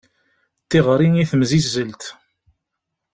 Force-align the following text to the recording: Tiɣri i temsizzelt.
Tiɣri 0.69 1.09
i 1.21 1.23
temsizzelt. 1.31 2.03